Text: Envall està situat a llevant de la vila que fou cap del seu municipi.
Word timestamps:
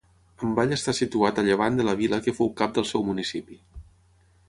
Envall 0.45 0.73
està 0.77 0.95
situat 0.99 1.41
a 1.41 1.45
llevant 1.49 1.79
de 1.81 1.87
la 1.89 1.95
vila 2.01 2.21
que 2.29 2.35
fou 2.41 2.53
cap 2.63 2.77
del 2.79 2.91
seu 2.93 3.09
municipi. 3.11 3.65